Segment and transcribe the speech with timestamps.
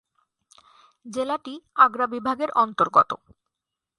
[1.05, 1.53] জেলাটি
[1.75, 3.11] আগ্রা বিভাগের অন্তর্গত।